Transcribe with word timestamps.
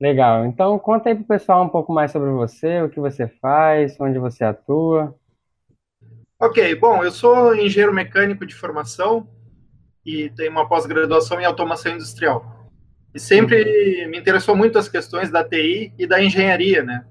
Legal. 0.00 0.44
Então, 0.44 0.78
conta 0.78 1.08
aí 1.08 1.14
pro 1.14 1.24
pessoal 1.24 1.64
um 1.64 1.68
pouco 1.68 1.92
mais 1.92 2.12
sobre 2.12 2.30
você, 2.30 2.82
o 2.82 2.90
que 2.90 3.00
você 3.00 3.26
faz, 3.26 3.98
onde 3.98 4.18
você 4.18 4.44
atua. 4.44 5.14
Ok, 6.38 6.74
bom, 6.74 7.02
eu 7.02 7.10
sou 7.10 7.54
engenheiro 7.54 7.94
mecânico 7.94 8.44
de 8.44 8.54
formação 8.54 9.26
e 10.04 10.28
tenho 10.30 10.50
uma 10.50 10.68
pós-graduação 10.68 11.40
em 11.40 11.46
automação 11.46 11.92
industrial. 11.92 12.70
E 13.14 13.18
sempre 13.18 14.06
me 14.10 14.18
interessou 14.18 14.54
muito 14.54 14.78
as 14.78 14.86
questões 14.86 15.30
da 15.30 15.42
TI 15.42 15.94
e 15.98 16.06
da 16.06 16.22
engenharia, 16.22 16.82
né? 16.82 17.06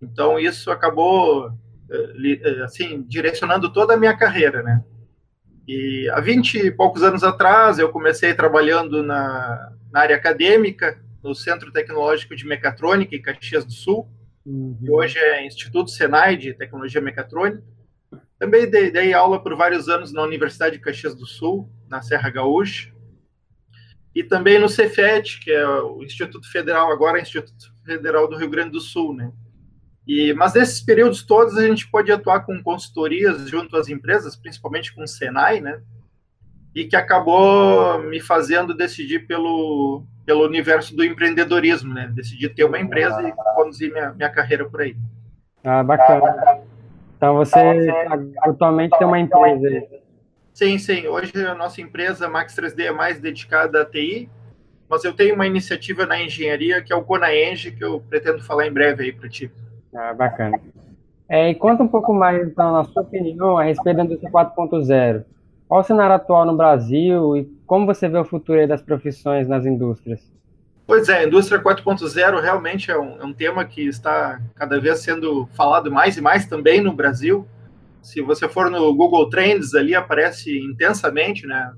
Então, 0.00 0.38
isso 0.38 0.70
acabou, 0.70 1.50
eh, 1.90 2.40
eh, 2.42 2.62
assim, 2.64 3.02
direcionando 3.06 3.70
toda 3.70 3.92
a 3.92 3.96
minha 3.98 4.16
carreira, 4.16 4.62
né? 4.62 4.82
E 5.68 6.08
há 6.14 6.20
20 6.20 6.54
e 6.54 6.70
poucos 6.70 7.02
anos 7.02 7.22
atrás, 7.22 7.78
eu 7.78 7.90
comecei 7.90 8.32
trabalhando 8.32 9.02
na, 9.02 9.72
na 9.92 10.00
área 10.00 10.16
acadêmica, 10.16 10.98
no 11.24 11.34
Centro 11.34 11.72
Tecnológico 11.72 12.36
de 12.36 12.46
Mecatrônica, 12.46 13.16
em 13.16 13.22
Caxias 13.22 13.64
do 13.64 13.72
Sul, 13.72 14.06
uhum. 14.44 14.76
que 14.78 14.90
hoje 14.90 15.18
é 15.18 15.46
Instituto 15.46 15.90
Senai 15.90 16.36
de 16.36 16.52
Tecnologia 16.52 17.00
Mecatrônica. 17.00 17.64
Também 18.38 18.68
dei, 18.68 18.90
dei, 18.90 19.14
aula 19.14 19.42
por 19.42 19.56
vários 19.56 19.88
anos 19.88 20.12
na 20.12 20.22
Universidade 20.22 20.76
de 20.76 20.82
Caxias 20.82 21.14
do 21.14 21.24
Sul, 21.24 21.70
na 21.88 22.02
Serra 22.02 22.28
Gaúcha, 22.28 22.92
e 24.14 24.22
também 24.22 24.60
no 24.60 24.68
Cefet, 24.68 25.40
que 25.40 25.50
é 25.50 25.66
o 25.66 26.02
Instituto 26.02 26.48
Federal, 26.52 26.92
agora 26.92 27.18
é 27.18 27.22
Instituto 27.22 27.74
Federal 27.84 28.28
do 28.28 28.36
Rio 28.36 28.50
Grande 28.50 28.72
do 28.72 28.80
Sul, 28.80 29.14
né? 29.14 29.32
E, 30.06 30.34
mas 30.34 30.52
nesses 30.52 30.82
períodos 30.82 31.22
todos 31.22 31.56
a 31.56 31.66
gente 31.66 31.90
pode 31.90 32.12
atuar 32.12 32.40
com 32.40 32.62
consultorias 32.62 33.48
junto 33.48 33.76
às 33.76 33.88
empresas, 33.88 34.36
principalmente 34.36 34.94
com 34.94 35.02
o 35.02 35.08
Senai, 35.08 35.60
né? 35.60 35.80
E 36.74 36.84
que 36.84 36.94
acabou 36.94 37.98
me 38.02 38.20
fazendo 38.20 38.74
decidir 38.74 39.26
pelo, 39.26 40.06
pelo 40.24 40.44
universo 40.44 40.96
do 40.96 41.04
empreendedorismo, 41.04 41.92
né? 41.92 42.10
Decidi 42.14 42.48
ter 42.48 42.64
uma 42.64 42.78
empresa 42.78 43.22
e 43.22 43.32
conduzir 43.54 43.92
minha, 43.92 44.12
minha 44.12 44.30
carreira 44.30 44.64
por 44.64 44.80
aí. 44.80 44.96
Ah, 45.62 45.82
bacana. 45.82 46.62
Então 47.16 47.34
você 47.36 47.58
atualmente 48.42 48.96
tem 48.98 49.06
uma 49.06 49.18
empresa. 49.18 49.84
Sim, 50.52 50.78
sim. 50.78 51.06
Hoje 51.06 51.32
a 51.46 51.54
nossa 51.54 51.80
empresa 51.80 52.28
Max 52.28 52.54
3D 52.54 52.84
é 52.84 52.92
mais 52.92 53.18
dedicada 53.18 53.82
à 53.82 53.84
TI, 53.84 54.28
mas 54.88 55.04
eu 55.04 55.12
tenho 55.12 55.34
uma 55.34 55.46
iniciativa 55.46 56.06
na 56.06 56.20
engenharia 56.22 56.82
que 56.82 56.92
é 56.92 56.96
o 56.96 57.02
Conaeng, 57.02 57.56
que 57.56 57.84
eu 57.84 58.00
pretendo 58.08 58.42
falar 58.42 58.66
em 58.66 58.72
breve 58.72 59.04
aí 59.04 59.12
para 59.12 59.28
ti. 59.28 59.50
Ah, 59.94 60.12
bacana. 60.12 60.60
É, 61.28 61.50
e 61.50 61.54
conta 61.54 61.82
um 61.82 61.88
pouco 61.88 62.12
mais, 62.12 62.46
então, 62.46 62.72
na 62.72 62.84
sua 62.84 63.02
opinião, 63.02 63.56
a 63.56 63.64
respeito 63.64 63.96
da 63.96 64.04
indústria 64.04 64.30
4.0. 64.30 65.24
Qual 65.66 65.80
o 65.80 65.84
cenário 65.84 66.14
atual 66.14 66.44
no 66.44 66.56
Brasil 66.56 67.36
e 67.36 67.44
como 67.66 67.86
você 67.86 68.08
vê 68.08 68.18
o 68.18 68.24
futuro 68.24 68.66
das 68.66 68.82
profissões 68.82 69.48
nas 69.48 69.64
indústrias? 69.64 70.20
Pois 70.86 71.08
é, 71.08 71.18
a 71.18 71.24
indústria 71.24 71.62
4.0 71.62 72.40
realmente 72.42 72.90
é 72.90 72.98
um, 72.98 73.20
é 73.20 73.24
um, 73.24 73.32
tema 73.32 73.64
que 73.64 73.86
está 73.86 74.38
cada 74.54 74.78
vez 74.78 75.00
sendo 75.00 75.46
falado 75.54 75.90
mais 75.90 76.16
e 76.16 76.20
mais 76.20 76.46
também 76.46 76.82
no 76.82 76.92
Brasil. 76.92 77.48
Se 78.02 78.20
você 78.20 78.46
for 78.46 78.70
no 78.70 78.94
Google 78.94 79.30
Trends, 79.30 79.74
ali 79.74 79.94
aparece 79.94 80.58
intensamente, 80.58 81.46
né? 81.46 81.72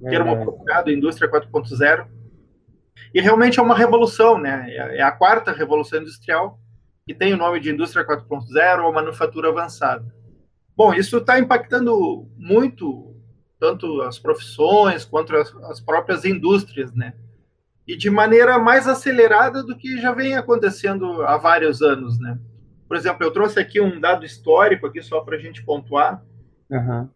O 0.00 0.10
termo 0.10 0.36
procurado, 0.36 0.90
indústria 0.90 1.30
4.0. 1.30 2.06
E 3.14 3.20
realmente 3.20 3.58
é 3.58 3.62
uma 3.62 3.76
revolução, 3.76 4.38
né? 4.38 4.66
É, 4.68 4.98
é 4.98 5.02
a 5.02 5.12
quarta 5.12 5.50
revolução 5.50 6.00
industrial 6.00 6.58
que 7.06 7.14
tem 7.14 7.32
o 7.32 7.36
nome 7.36 7.58
de 7.58 7.70
Indústria 7.70 8.06
4.0 8.06 8.84
ou 8.84 8.92
Manufatura 8.92 9.48
Avançada. 9.48 10.04
Bom, 10.76 10.94
isso 10.94 11.18
está 11.18 11.38
impactando 11.38 12.28
muito 12.36 13.11
tanto 13.62 14.02
as 14.02 14.18
profissões 14.18 15.04
quanto 15.04 15.36
as, 15.36 15.54
as, 15.70 15.80
próprias 15.80 16.24
indústrias, 16.24 16.92
né? 16.92 17.14
E 17.86 17.96
de 17.96 18.10
maneira 18.10 18.58
mais 18.58 18.88
acelerada 18.88 19.62
do 19.62 19.76
que 19.76 20.00
já 20.00 20.12
vem 20.12 20.34
acontecendo 20.34 21.22
há 21.22 21.36
vários 21.36 21.80
anos, 21.80 22.18
né? 22.18 22.36
Por 22.88 22.96
exemplo, 22.96 23.24
eu 23.24 23.30
trouxe 23.30 23.60
aqui 23.60 23.80
um 23.80 24.00
dado 24.00 24.26
histórico 24.26 24.86
aqui 24.86 25.00
só 25.00 25.20
para 25.20 25.36
a 25.36 25.38
gente 25.38 25.64
pontuar. 25.64 26.22
Uhum. 26.68 27.08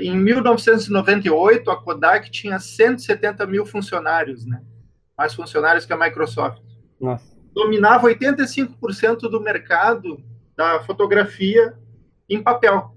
Em 0.00 0.16
1998, 0.16 1.68
a 1.70 1.82
Kodak 1.82 2.30
tinha 2.30 2.60
170 2.60 3.44
mil 3.46 3.66
funcionários, 3.66 4.46
né? 4.46 4.62
Mais 5.18 5.34
funcionários 5.34 5.84
que 5.84 5.92
a 5.92 5.98
Microsoft. 5.98 6.62
Nossa 7.00 7.34
dominava 7.54 8.08
85% 8.08 9.20
do 9.30 9.40
mercado 9.40 10.20
da 10.56 10.80
fotografia 10.80 11.74
em 12.28 12.42
papel. 12.42 12.94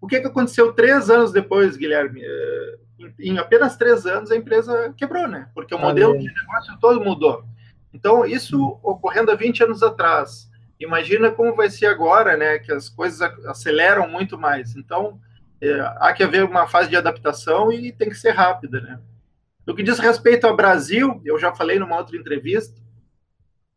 O 0.00 0.06
que, 0.06 0.20
que 0.20 0.26
aconteceu 0.26 0.72
três 0.72 1.10
anos 1.10 1.32
depois, 1.32 1.76
Guilherme? 1.76 2.22
Eh, 2.22 2.78
em 3.18 3.38
apenas 3.38 3.76
três 3.76 4.06
anos 4.06 4.30
a 4.30 4.36
empresa 4.36 4.94
quebrou, 4.96 5.26
né? 5.26 5.48
Porque 5.54 5.74
o 5.74 5.78
modelo 5.78 6.18
de 6.18 6.26
negócio 6.26 6.78
todo 6.80 7.00
mudou. 7.00 7.44
Então, 7.92 8.24
isso 8.24 8.78
ocorrendo 8.82 9.30
há 9.30 9.34
20 9.34 9.64
anos 9.64 9.82
atrás. 9.82 10.48
Imagina 10.78 11.30
como 11.30 11.54
vai 11.54 11.70
ser 11.70 11.86
agora, 11.86 12.36
né? 12.36 12.58
Que 12.58 12.72
as 12.72 12.88
coisas 12.88 13.20
aceleram 13.46 14.08
muito 14.08 14.38
mais. 14.38 14.76
Então, 14.76 15.20
é, 15.60 15.80
há 15.98 16.12
que 16.12 16.22
haver 16.22 16.44
uma 16.44 16.66
fase 16.66 16.90
de 16.90 16.96
adaptação 16.96 17.72
e 17.72 17.92
tem 17.92 18.08
que 18.08 18.14
ser 18.14 18.30
rápida, 18.30 18.80
né? 18.80 19.00
No 19.66 19.74
que 19.74 19.82
diz 19.82 19.98
respeito 19.98 20.46
ao 20.46 20.56
Brasil, 20.56 21.20
eu 21.24 21.38
já 21.38 21.52
falei 21.52 21.78
numa 21.78 21.96
outra 21.96 22.16
entrevista, 22.16 22.80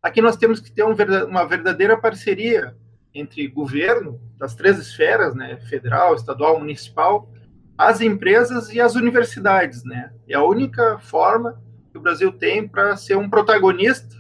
Aqui 0.02 0.20
nós 0.20 0.36
temos 0.36 0.60
que 0.60 0.72
ter 0.72 0.84
um, 0.84 0.96
uma 1.28 1.46
verdadeira 1.46 1.96
parceria 1.96 2.76
entre 3.14 3.48
governo, 3.48 4.20
das 4.38 4.56
três 4.56 4.80
esferas, 4.80 5.36
né, 5.36 5.58
federal, 5.70 6.16
estadual, 6.16 6.60
municipal, 6.60 7.30
as 7.78 8.02
empresas 8.02 8.72
e 8.72 8.80
as 8.80 8.96
universidades, 8.96 9.84
né? 9.84 10.12
É 10.28 10.36
a 10.36 10.44
única 10.44 11.00
forma 11.00 11.62
que 11.92 11.98
o 11.98 12.02
Brasil 12.02 12.32
tem 12.32 12.68
para 12.68 12.96
ser 12.96 13.18
um 13.18 13.30
protagonista 13.30 14.16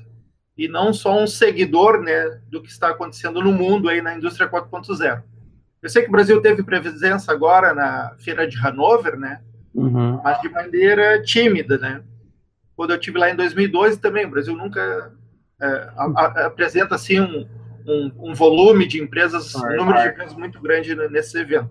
e 0.58 0.68
não 0.68 0.94
só 0.94 1.22
um 1.22 1.28
seguidor, 1.28 2.02
né, 2.02 2.42
do 2.50 2.62
que 2.62 2.70
está 2.70 2.90
acontecendo 2.90 3.42
no 3.42 3.52
mundo 3.52 3.88
aí 3.88 4.02
na 4.02 4.16
indústria 4.16 4.50
4.0. 4.50 5.24
Eu 5.82 5.90
sei 5.90 6.04
que 6.04 6.10
o 6.10 6.12
Brasil 6.12 6.42
teve 6.42 6.64
presença 6.64 7.32
agora 7.32 7.74
na 7.74 8.16
feira 8.20 8.48
de 8.48 8.58
Hanover, 8.58 9.18
né? 9.18 9.42
Uhum. 9.74 10.22
Mas 10.24 10.40
de 10.42 10.50
maneira 10.50 11.22
tímida, 11.24 11.78
né? 11.78 12.04
Quando 12.76 12.92
eu 12.92 13.00
tive 13.00 13.18
lá 13.18 13.30
em 13.30 13.36
2012 13.36 14.00
também, 14.00 14.26
o 14.26 14.30
Brasil 14.30 14.56
nunca 14.56 15.12
é, 15.62 15.66
a, 15.96 16.04
a, 16.16 16.46
apresenta 16.48 16.96
assim 16.96 17.20
um, 17.20 17.48
um, 17.88 18.32
um, 18.32 18.34
volume 18.34 18.88
de 18.88 19.02
empresas, 19.02 19.54
um 19.56 19.76
número 19.76 20.02
de 20.02 20.10
empresas 20.10 20.36
muito 20.36 20.62
grande 20.62 20.96
nesse 21.10 21.40
evento. 21.40 21.70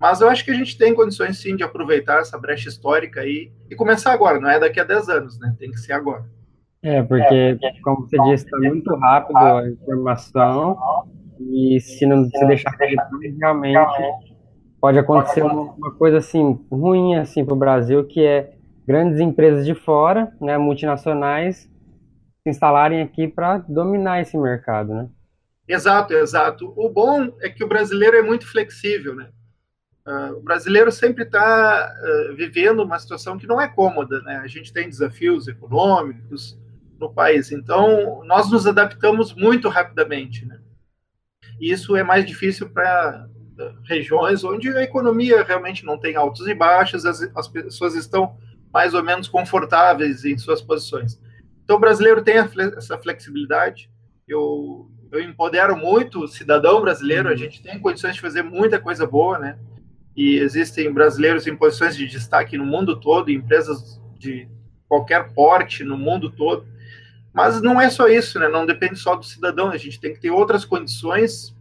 Mas 0.00 0.20
eu 0.20 0.28
acho 0.28 0.44
que 0.44 0.50
a 0.50 0.54
gente 0.54 0.76
tem 0.76 0.94
condições 0.94 1.38
sim 1.38 1.56
de 1.56 1.62
aproveitar 1.62 2.20
essa 2.20 2.38
brecha 2.38 2.68
histórica 2.68 3.20
aí 3.20 3.50
e 3.70 3.74
começar 3.74 4.12
agora, 4.12 4.40
não 4.40 4.50
é 4.50 4.58
daqui 4.58 4.80
a 4.80 4.84
10 4.84 5.08
anos, 5.08 5.38
né? 5.38 5.54
Tem 5.58 5.70
que 5.70 5.78
ser 5.78 5.92
agora. 5.92 6.24
É, 6.82 7.02
porque, 7.02 7.58
como 7.82 8.06
você 8.06 8.18
disse, 8.24 8.44
está 8.44 8.58
muito 8.58 8.94
rápido 8.96 9.38
a 9.38 9.68
informação 9.70 10.76
e 11.40 11.80
se 11.80 12.04
não 12.04 12.24
se 12.24 12.46
deixar 12.46 12.76
realmente 13.40 13.78
pode 14.84 14.98
acontecer 14.98 15.42
uma, 15.42 15.72
uma, 15.72 15.94
coisa 15.94 16.18
assim 16.18 16.60
ruim 16.70 17.16
assim 17.16 17.42
para 17.42 17.54
o 17.54 17.58
Brasil, 17.58 18.04
que 18.04 18.22
é 18.22 18.52
grandes 18.86 19.18
empresas 19.18 19.64
de 19.64 19.74
fora, 19.74 20.30
né, 20.38 20.58
multinacionais, 20.58 21.62
se 22.42 22.50
instalarem 22.50 23.00
aqui 23.00 23.26
para 23.26 23.58
dominar 23.66 24.20
esse 24.20 24.36
mercado, 24.36 24.92
né? 24.92 25.08
Exato, 25.66 26.12
exato. 26.12 26.72
O 26.76 26.88
bom 26.90 27.36
é 27.40 27.48
que 27.48 27.64
o 27.64 27.68
brasileiro 27.68 28.16
é 28.16 28.22
muito 28.22 28.46
flexível, 28.46 29.14
né? 29.14 29.30
Uh, 30.06 30.36
o 30.36 30.42
brasileiro 30.42 30.92
sempre 30.92 31.24
está 31.24 31.40
uh, 31.90 32.30
ah, 32.30 32.34
vivendo 32.34 32.82
uma 32.82 32.98
situação 32.98 33.38
que 33.38 33.46
não 33.46 33.58
é 33.58 33.66
cômoda, 33.66 34.20
né? 34.20 34.36
A 34.36 34.46
gente 34.46 34.70
tem 34.70 34.88
desafios 34.88 35.48
econômicos 35.48 36.58
no 37.00 37.10
país, 37.10 37.50
então 37.50 38.22
nós 38.26 38.50
nos 38.50 38.66
adaptamos 38.66 39.34
muito 39.34 39.70
rapidamente, 39.70 40.44
né? 40.44 40.60
E 41.58 41.70
isso 41.72 41.96
é 41.96 42.02
mais 42.02 42.26
difícil 42.26 42.68
para 42.68 43.26
uh, 43.58 43.80
regiões 43.84 44.44
onde 44.44 44.68
a 44.68 44.82
economia 44.82 45.42
realmente 45.42 45.86
não 45.86 45.98
tem 45.98 46.16
altos 46.16 46.46
e 46.46 46.54
baixos, 46.54 47.06
as, 47.06 47.22
as 47.34 47.48
pessoas 47.48 47.94
estão 47.94 48.36
mais 48.70 48.92
ou 48.92 49.02
menos 49.02 49.26
confortáveis 49.26 50.24
em 50.26 50.36
suas 50.36 50.60
posições. 50.60 51.18
Então, 51.64 51.76
o 51.76 51.80
brasileiro 51.80 52.22
tem 52.22 52.34
essa 52.76 52.98
flexibilidade. 52.98 53.90
Eu, 54.28 54.90
eu 55.14 55.22
empodero 55.22 55.76
muito 55.76 56.24
o 56.24 56.28
cidadão 56.28 56.80
brasileiro. 56.80 57.28
A 57.28 57.32
uhum. 57.32 57.36
gente 57.36 57.62
tem 57.62 57.78
condições 57.78 58.14
de 58.14 58.20
fazer 58.20 58.42
muita 58.42 58.80
coisa 58.80 59.06
boa, 59.06 59.38
né? 59.38 59.58
E 60.16 60.36
existem 60.36 60.92
brasileiros 60.92 61.46
em 61.46 61.56
posições 61.56 61.96
de 61.96 62.06
destaque 62.06 62.56
no 62.56 62.66
mundo 62.66 62.98
todo, 63.00 63.30
empresas 63.30 64.00
de 64.18 64.48
qualquer 64.88 65.32
porte 65.32 65.84
no 65.84 65.96
mundo 65.96 66.30
todo. 66.30 66.66
Mas 67.32 67.60
não 67.60 67.80
é 67.80 67.90
só 67.90 68.06
isso, 68.08 68.38
né? 68.38 68.48
Não 68.48 68.66
depende 68.66 68.96
só 68.96 69.16
do 69.16 69.24
cidadão. 69.24 69.70
A 69.70 69.76
gente 69.76 70.00
tem 70.00 70.12
que 70.12 70.20
ter 70.20 70.30
outras 70.30 70.64
condições 70.64 71.54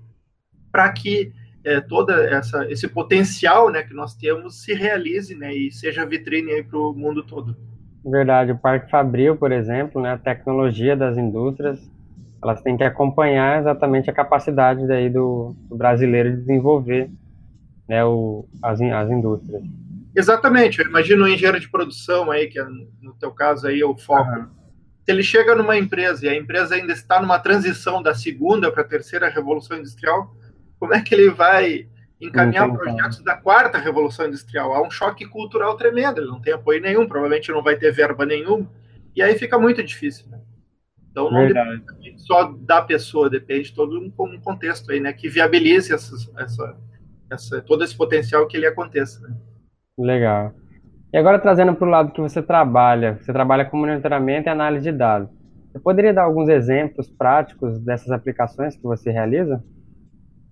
para 0.71 0.91
que 0.91 1.31
é, 1.63 1.79
toda 1.79 2.13
essa 2.25 2.69
esse 2.69 2.88
potencial, 2.88 3.69
né, 3.69 3.83
que 3.83 3.94
nós 3.94 4.15
temos 4.15 4.63
se 4.63 4.73
realize, 4.73 5.33
né, 5.33 5.53
e 5.53 5.71
seja 5.71 6.05
vitrine 6.05 6.63
para 6.63 6.77
o 6.77 6.94
mundo 6.94 7.23
todo. 7.23 7.55
Verdade, 8.03 8.51
o 8.51 8.57
Parque 8.57 8.91
Fabril, 8.91 9.38
por 9.38 9.51
exemplo, 9.51 10.01
né, 10.01 10.11
a 10.11 10.17
tecnologia 10.17 10.95
das 10.95 11.17
indústrias, 11.17 11.79
elas 12.43 12.61
têm 12.61 12.77
que 12.77 12.83
acompanhar 12.83 13.59
exatamente 13.59 14.09
a 14.09 14.13
capacidade 14.13 14.85
daí 14.87 15.09
do, 15.09 15.55
do 15.69 15.75
brasileiro 15.75 16.31
de 16.31 16.37
desenvolver 16.37 17.09
né, 17.87 18.03
o, 18.03 18.45
as, 18.61 18.79
as 18.81 19.09
indústrias. 19.09 19.63
Exatamente, 20.15 20.79
eu 20.79 20.87
imagino 20.87 21.23
o 21.23 21.27
engenheiro 21.27 21.59
de 21.59 21.69
produção 21.69 22.29
aí, 22.29 22.47
que 22.47 22.59
é, 22.59 22.65
no 23.01 23.13
teu 23.19 23.31
caso 23.31 23.67
aí 23.67 23.81
é 23.81 23.85
o 23.85 23.97
foco. 23.97 24.29
Uhum. 24.29 24.45
Se 25.03 25.11
ele 25.11 25.23
chega 25.23 25.55
numa 25.55 25.77
empresa 25.77 26.25
e 26.25 26.29
a 26.29 26.35
empresa 26.35 26.75
ainda 26.75 26.93
está 26.93 27.21
numa 27.21 27.39
transição 27.39 28.01
da 28.01 28.13
segunda 28.13 28.71
para 28.71 28.83
a 28.83 28.87
terceira 28.87 29.27
revolução 29.27 29.77
industrial, 29.77 30.33
como 30.79 30.93
é 30.93 31.01
que 31.01 31.15
ele 31.15 31.29
vai 31.29 31.87
encaminhar 32.21 32.71
projetos 32.71 33.23
da 33.23 33.35
quarta 33.35 33.77
revolução 33.77 34.27
industrial? 34.27 34.73
Há 34.73 34.85
um 34.85 34.91
choque 34.91 35.25
cultural 35.25 35.75
tremendo, 35.75 36.21
ele 36.21 36.29
não 36.29 36.39
tem 36.39 36.53
apoio 36.53 36.81
nenhum, 36.81 37.07
provavelmente 37.07 37.51
não 37.51 37.63
vai 37.63 37.75
ter 37.75 37.91
verba 37.91 38.25
nenhuma, 38.25 38.69
e 39.15 39.21
aí 39.21 39.37
fica 39.37 39.57
muito 39.57 39.83
difícil. 39.83 40.27
Né? 40.29 40.39
Então 41.13 41.30
não 41.30 41.42
Verdade. 41.42 41.77
depende 41.77 42.21
só 42.24 42.51
da 42.62 42.81
pessoa, 42.81 43.30
depende 43.30 43.69
de 43.69 43.75
todo 43.75 44.00
um, 44.00 44.12
um 44.25 44.42
contexto 44.42 44.92
aí, 44.92 45.00
né, 45.00 45.13
que 45.13 45.30
viabilize 45.30 45.94
essa, 45.94 46.15
essa, 46.39 46.77
essa, 47.31 47.62
todo 47.62 47.83
esse 47.83 47.95
potencial 47.95 48.48
que 48.48 48.57
ele 48.57 48.65
aconteça. 48.65 49.21
Né? 49.21 49.36
Legal. 49.95 50.56
E 51.13 51.18
agora 51.18 51.38
trazendo 51.38 51.75
para 51.75 51.88
o 51.88 51.92
lado 51.92 52.12
que 52.12 52.19
você 52.19 52.42
trabalha, 52.42 53.19
você 53.21 53.31
trabalha 53.31 53.63
com 53.63 53.77
monitoramento 53.77 54.50
e 54.50 54.51
análise 54.51 54.92
de 54.92 54.98
dados. 54.98 55.30
Você 55.71 55.80
poderia 55.80 56.12
dar 56.12 56.24
alguns 56.24 56.50
exemplos 56.50 57.07
práticos 57.12 57.80
dessas 57.80 58.10
aplicações 58.10 58.75
que 58.75 58.81
você 58.81 59.12
realiza? 59.12 59.63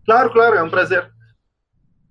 Claro, 0.06 0.32
claro, 0.32 0.58
é 0.58 0.64
um 0.64 0.70
prazer. 0.70 1.10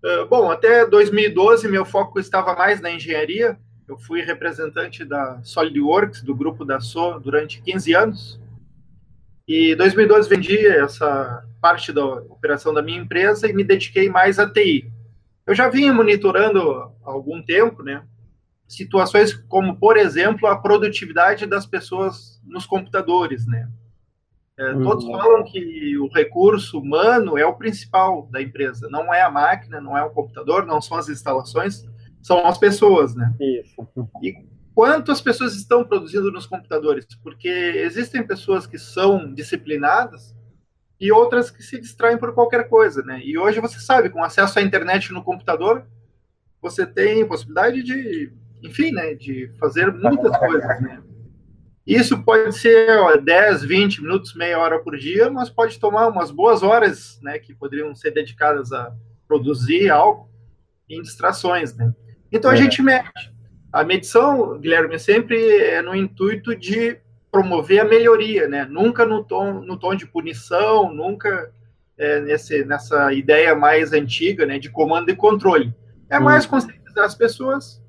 Uh, 0.04 0.26
bom, 0.28 0.50
até 0.50 0.84
2012 0.84 1.68
meu 1.68 1.84
foco 1.84 2.18
estava 2.18 2.56
mais 2.56 2.80
na 2.80 2.90
engenharia. 2.90 3.56
Eu 3.90 3.98
fui 3.98 4.22
representante 4.22 5.04
da 5.04 5.40
SolidWorks, 5.42 6.22
do 6.22 6.34
grupo 6.34 6.64
da 6.64 6.78
SO, 6.78 7.18
durante 7.18 7.60
15 7.60 7.94
anos. 7.94 8.40
E 9.48 9.72
em 9.72 9.76
2012 9.76 10.28
vendi 10.28 10.64
essa 10.64 11.44
parte 11.60 11.92
da 11.92 12.04
operação 12.04 12.72
da 12.72 12.80
minha 12.80 13.00
empresa 13.00 13.48
e 13.48 13.52
me 13.52 13.64
dediquei 13.64 14.08
mais 14.08 14.38
à 14.38 14.48
TI. 14.48 14.88
Eu 15.44 15.54
já 15.56 15.68
vinha 15.68 15.92
monitorando 15.92 16.60
há 16.70 17.10
algum 17.10 17.42
tempo, 17.42 17.82
né? 17.82 18.04
situações 18.70 19.34
como, 19.48 19.76
por 19.76 19.96
exemplo, 19.96 20.46
a 20.46 20.56
produtividade 20.56 21.44
das 21.44 21.66
pessoas 21.66 22.40
nos 22.44 22.64
computadores, 22.64 23.44
né? 23.44 23.68
É. 24.56 24.72
Todos 24.74 25.04
falam 25.06 25.42
que 25.42 25.98
o 25.98 26.06
recurso 26.06 26.78
humano 26.78 27.36
é 27.36 27.44
o 27.44 27.56
principal 27.56 28.28
da 28.30 28.40
empresa, 28.40 28.88
não 28.88 29.12
é 29.12 29.22
a 29.22 29.30
máquina, 29.30 29.80
não 29.80 29.98
é 29.98 30.04
o 30.04 30.10
computador, 30.10 30.64
não 30.64 30.80
são 30.80 30.96
as 30.96 31.08
instalações, 31.08 31.84
são 32.22 32.46
as 32.46 32.58
pessoas, 32.58 33.14
né? 33.14 33.34
Isso. 33.40 33.86
E 34.22 34.34
quanto 34.74 35.12
as 35.12 35.20
pessoas 35.20 35.54
estão 35.54 35.84
produzindo 35.84 36.30
nos 36.30 36.46
computadores? 36.46 37.06
Porque 37.22 37.48
existem 37.48 38.26
pessoas 38.26 38.66
que 38.66 38.78
são 38.78 39.32
disciplinadas 39.32 40.34
e 41.00 41.10
outras 41.10 41.50
que 41.50 41.62
se 41.62 41.80
distraem 41.80 42.18
por 42.18 42.34
qualquer 42.34 42.68
coisa, 42.68 43.02
né? 43.02 43.20
E 43.24 43.38
hoje 43.38 43.60
você 43.60 43.80
sabe, 43.80 44.10
com 44.10 44.22
acesso 44.22 44.58
à 44.58 44.62
internet 44.62 45.12
no 45.12 45.24
computador, 45.24 45.86
você 46.60 46.86
tem 46.86 47.26
possibilidade 47.26 47.82
de 47.82 48.32
enfim, 48.62 48.92
né, 48.92 49.14
de 49.14 49.50
fazer 49.58 49.92
muitas 49.92 50.36
coisas, 50.36 50.80
né? 50.82 51.02
Isso 51.86 52.22
pode 52.22 52.52
ser 52.52 52.90
ó, 52.98 53.16
10, 53.16 53.64
20 53.64 54.02
minutos, 54.02 54.34
meia 54.34 54.58
hora 54.58 54.78
por 54.78 54.96
dia, 54.96 55.30
mas 55.30 55.48
pode 55.48 55.78
tomar 55.78 56.08
umas 56.08 56.30
boas 56.30 56.62
horas, 56.62 57.18
né, 57.22 57.38
que 57.38 57.54
poderiam 57.54 57.94
ser 57.94 58.12
dedicadas 58.12 58.72
a 58.72 58.94
produzir 59.26 59.90
algo 59.90 60.28
em 60.88 61.00
distrações, 61.00 61.74
né? 61.74 61.92
Então 62.32 62.50
a 62.50 62.54
é. 62.54 62.56
gente 62.56 62.82
mede. 62.82 63.08
A 63.72 63.84
medição, 63.84 64.58
Guilherme, 64.58 64.98
sempre 64.98 65.58
é 65.58 65.80
no 65.80 65.94
intuito 65.94 66.56
de 66.56 66.98
promover 67.30 67.80
a 67.80 67.84
melhoria, 67.84 68.48
né? 68.48 68.64
Nunca 68.64 69.06
no 69.06 69.22
tom, 69.22 69.60
no 69.60 69.78
tom 69.78 69.94
de 69.94 70.06
punição, 70.06 70.92
nunca 70.92 71.52
é, 71.96 72.18
nesse, 72.20 72.64
nessa 72.64 73.12
ideia 73.12 73.54
mais 73.54 73.92
antiga, 73.92 74.46
né, 74.46 74.58
de 74.58 74.70
comando 74.70 75.10
e 75.10 75.14
controle. 75.14 75.72
É 76.08 76.18
mais 76.18 76.46
conscientizar 76.46 77.04
as 77.04 77.14
pessoas 77.14 77.80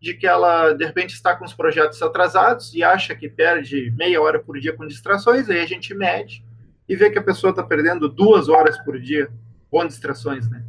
de 0.00 0.14
que 0.14 0.26
ela, 0.26 0.72
de 0.72 0.84
repente, 0.84 1.14
está 1.14 1.34
com 1.34 1.44
os 1.44 1.52
projetos 1.52 2.00
atrasados 2.00 2.72
e 2.72 2.82
acha 2.82 3.14
que 3.14 3.28
perde 3.28 3.92
meia 3.96 4.22
hora 4.22 4.38
por 4.38 4.58
dia 4.58 4.72
com 4.72 4.86
distrações, 4.86 5.50
aí 5.50 5.60
a 5.60 5.66
gente 5.66 5.92
mede 5.92 6.44
e 6.88 6.94
vê 6.94 7.10
que 7.10 7.18
a 7.18 7.22
pessoa 7.22 7.50
está 7.50 7.62
perdendo 7.62 8.08
duas 8.08 8.48
horas 8.48 8.78
por 8.78 9.00
dia 9.00 9.28
com 9.68 9.84
distrações, 9.84 10.48
né? 10.48 10.62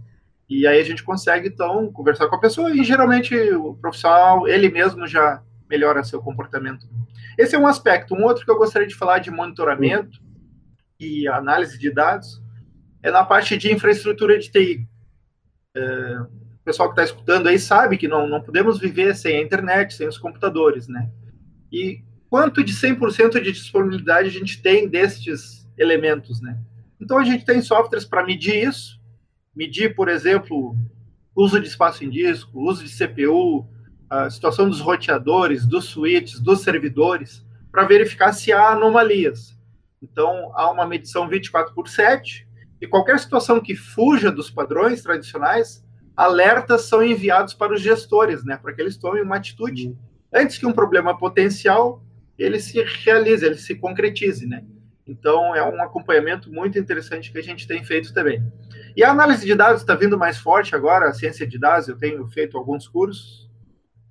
E 0.49 0.65
aí 0.65 0.79
a 0.79 0.83
gente 0.83 1.03
consegue, 1.03 1.49
então, 1.49 1.91
conversar 1.91 2.27
com 2.27 2.35
a 2.35 2.39
pessoa 2.39 2.71
e, 2.71 2.83
geralmente, 2.83 3.35
o 3.53 3.75
profissional, 3.75 4.47
ele 4.47 4.69
mesmo 4.69 5.05
já 5.05 5.41
melhora 5.69 6.03
seu 6.03 6.21
comportamento. 6.21 6.87
Esse 7.37 7.55
é 7.55 7.59
um 7.59 7.67
aspecto. 7.67 8.15
Um 8.15 8.23
outro 8.23 8.45
que 8.45 8.51
eu 8.51 8.57
gostaria 8.57 8.87
de 8.87 8.95
falar 8.95 9.19
de 9.19 9.29
monitoramento 9.29 10.19
e 10.99 11.27
análise 11.27 11.77
de 11.77 11.91
dados 11.91 12.41
é 13.03 13.11
na 13.11 13.23
parte 13.23 13.57
de 13.57 13.73
infraestrutura 13.73 14.39
de 14.39 14.49
TI. 14.49 14.87
É, 15.75 16.17
pessoal 16.67 16.89
que 16.89 16.99
está 16.99 17.03
escutando 17.05 17.47
aí 17.47 17.57
sabe 17.57 17.97
que 17.97 18.09
não, 18.09 18.27
não 18.27 18.41
podemos 18.41 18.77
viver 18.77 19.15
sem 19.15 19.37
a 19.37 19.41
internet, 19.41 19.93
sem 19.93 20.05
os 20.05 20.17
computadores, 20.17 20.89
né? 20.89 21.09
E 21.71 22.01
quanto 22.29 22.61
de 22.61 22.73
100% 22.73 23.41
de 23.41 23.53
disponibilidade 23.53 24.27
a 24.27 24.31
gente 24.31 24.61
tem 24.61 24.85
destes 24.89 25.65
elementos, 25.77 26.41
né? 26.41 26.59
Então 26.99 27.17
a 27.17 27.23
gente 27.23 27.45
tem 27.45 27.61
softwares 27.61 28.03
para 28.03 28.25
medir 28.25 28.67
isso, 28.67 28.96
medir, 29.57 29.95
por 29.95 30.07
exemplo, 30.07 30.77
uso 31.35 31.59
de 31.59 31.67
espaço 31.67 32.05
em 32.05 32.09
disco, 32.11 32.61
uso 32.61 32.83
de 32.83 32.95
CPU, 32.95 33.67
a 34.07 34.29
situação 34.29 34.69
dos 34.69 34.79
roteadores, 34.79 35.65
dos 35.65 35.85
switches, 35.85 36.39
dos 36.39 36.61
servidores, 36.61 37.43
para 37.71 37.83
verificar 37.83 38.33
se 38.33 38.53
há 38.53 38.69
anomalias. 38.69 39.57
Então 39.99 40.51
há 40.53 40.69
uma 40.69 40.85
medição 40.85 41.27
24 41.27 41.73
por 41.73 41.89
7 41.89 42.47
e 42.79 42.85
qualquer 42.85 43.17
situação 43.17 43.59
que 43.59 43.75
fuja 43.75 44.31
dos 44.31 44.51
padrões 44.51 45.01
tradicionais 45.01 45.83
alertas 46.15 46.83
são 46.83 47.03
enviados 47.03 47.55
para 47.55 47.73
os 47.73 47.81
gestores, 47.81 48.45
né, 48.45 48.57
para 48.57 48.73
que 48.73 48.81
eles 48.81 48.95
tomem 48.95 49.23
uma 49.23 49.37
atitude 49.37 49.87
uhum. 49.87 49.97
antes 50.33 50.59
que 50.59 50.67
um 50.67 50.71
problema 50.71 51.17
potencial 51.17 52.03
ele 52.37 52.59
se 52.59 52.79
realize, 53.03 53.43
ele 53.43 53.57
se 53.57 53.73
concretize, 53.73 54.45
né? 54.45 54.63
Então 55.07 55.55
é 55.55 55.63
um 55.63 55.81
acompanhamento 55.81 56.51
muito 56.51 56.77
interessante 56.77 57.31
que 57.31 57.39
a 57.39 57.43
gente 57.43 57.67
tem 57.67 57.83
feito 57.83 58.13
também. 58.13 58.43
E 58.97 59.03
a 59.03 59.11
análise 59.11 59.45
de 59.45 59.53
dados 59.53 59.81
está 59.81 59.93
vindo 59.93 60.17
mais 60.17 60.39
forte 60.39 60.75
agora, 60.75 61.07
a 61.07 61.13
ciência 61.13 61.45
de 61.45 61.59
dados, 61.59 61.87
eu 61.87 61.95
tenho 61.95 62.27
feito 62.29 62.57
alguns 62.57 62.87
cursos, 62.87 63.47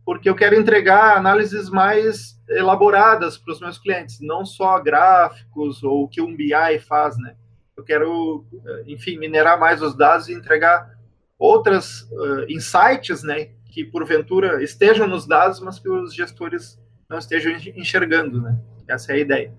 porque 0.04 0.30
eu 0.30 0.34
quero 0.36 0.54
entregar 0.54 1.16
análises 1.16 1.68
mais 1.68 2.40
elaboradas 2.48 3.36
para 3.36 3.52
os 3.52 3.58
meus 3.58 3.78
clientes, 3.78 4.20
não 4.20 4.44
só 4.44 4.78
gráficos 4.78 5.82
ou 5.82 6.04
o 6.04 6.08
que 6.08 6.22
um 6.22 6.36
BI 6.36 6.78
faz, 6.86 7.18
né? 7.18 7.34
Eu 7.76 7.82
quero, 7.82 8.46
enfim, 8.86 9.18
minerar 9.18 9.58
mais 9.58 9.82
os 9.82 9.96
dados 9.96 10.28
e 10.28 10.32
entregar 10.32 10.88
outras 11.36 12.02
uh, 12.02 12.44
insights, 12.48 13.24
né, 13.24 13.48
que 13.72 13.84
porventura 13.84 14.62
estejam 14.62 15.08
nos 15.08 15.26
dados, 15.26 15.58
mas 15.58 15.80
que 15.80 15.88
os 15.88 16.14
gestores 16.14 16.80
não 17.10 17.18
estejam 17.18 17.50
enxergando, 17.74 18.40
né? 18.40 18.56
Essa 18.88 19.10
é 19.10 19.16
a 19.16 19.18
ideia. 19.18 19.52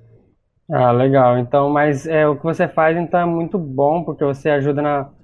Ah, 0.71 0.91
legal. 0.91 1.37
Então, 1.37 1.69
mas 1.69 2.07
é, 2.07 2.25
o 2.25 2.37
que 2.37 2.43
você 2.43 2.65
faz 2.65 2.95
então 2.95 3.19
é 3.19 3.25
muito 3.25 3.57
bom 3.57 4.03
porque 4.03 4.23
você 4.23 4.49
ajuda 4.49 4.81
na 4.81 5.16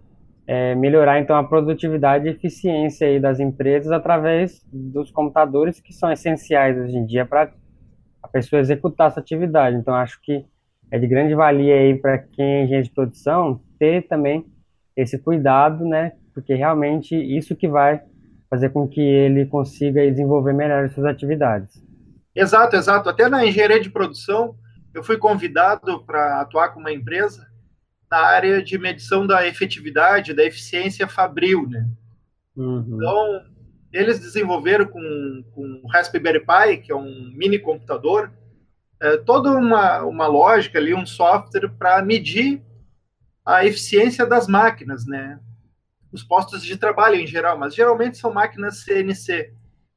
é, 0.45 0.75
melhorar 0.75 1.19
então 1.19 1.35
a 1.35 1.43
produtividade 1.43 2.27
e 2.27 2.31
eficiência 2.31 3.07
aí 3.07 3.19
das 3.19 3.39
empresas 3.39 3.91
através 3.91 4.62
dos 4.71 5.12
computadores 5.12 5.79
que 5.79 5.93
são 5.93 6.12
essenciais 6.12 6.77
hoje 6.77 6.97
em 6.97 7.05
dia 7.05 7.25
para 7.25 7.51
a 8.21 8.27
pessoa 8.27 8.59
executar 8.59 9.07
essa 9.07 9.19
atividade. 9.19 9.77
Então, 9.77 9.93
acho 9.95 10.19
que 10.21 10.45
é 10.91 11.00
de 11.00 11.07
grande 11.07 11.33
valia 11.33 11.75
aí 11.75 11.95
para 11.95 12.17
quem 12.17 12.45
é 12.45 12.63
engenheiro 12.63 12.85
de 12.85 12.93
produção 12.93 13.62
ter 13.79 14.07
também 14.07 14.45
esse 14.95 15.17
cuidado, 15.17 15.85
né, 15.85 16.13
porque 16.33 16.53
realmente 16.53 17.15
isso 17.15 17.55
que 17.55 17.67
vai 17.67 18.01
fazer 18.50 18.69
com 18.69 18.88
que 18.88 19.01
ele 19.01 19.47
consiga 19.47 20.09
desenvolver 20.09 20.53
melhor 20.53 20.85
as 20.85 20.93
suas 20.93 21.07
atividades. 21.07 21.83
Exato, 22.35 22.75
exato. 22.75 23.09
Até 23.09 23.27
na 23.27 23.45
engenharia 23.45 23.79
de 23.79 23.89
produção, 23.89 24.55
eu 24.93 25.03
fui 25.03 25.17
convidado 25.17 26.03
para 26.05 26.41
atuar 26.41 26.69
com 26.69 26.79
uma 26.79 26.91
empresa 26.91 27.47
na 28.13 28.27
área 28.27 28.62
de 28.62 28.77
medição 28.77 29.25
da 29.25 29.48
efetividade, 29.48 30.36
da 30.36 30.43
eficiência 30.43 31.08
fabril, 31.08 31.67
né? 31.67 31.89
Uhum. 32.55 32.86
Então, 32.96 33.46
eles 33.91 34.20
desenvolveram 34.20 34.86
com, 34.86 35.43
com 35.51 35.82
o 35.84 35.88
Raspberry 35.88 36.39
Pi, 36.39 36.77
que 36.84 36.91
é 36.91 36.96
um 36.96 37.32
mini 37.36 37.58
computador, 37.58 38.32
é, 39.01 39.17
toda 39.17 39.50
uma, 39.51 40.03
uma 40.03 40.27
lógica 40.27 40.77
ali, 40.77 40.93
um 40.93 41.08
software 41.08 41.67
para 41.70 42.03
medir 42.03 42.62
a 43.43 43.65
eficiência 43.65 44.27
das 44.27 44.48
máquinas, 44.48 45.08
né? 45.08 45.39
os 46.12 46.22
postos 46.22 46.63
de 46.63 46.77
trabalho 46.77 47.15
em 47.15 47.25
geral, 47.25 47.58
mas 47.58 47.74
geralmente 47.74 48.20
são 48.20 48.32
máquinas 48.32 48.84
CNC. 48.84 49.51